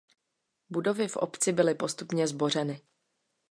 Budovy 0.69 1.07
v 1.07 1.15
obci 1.17 1.51
byly 1.53 1.75
postupně 1.75 2.27
zbořeny. 2.27 2.81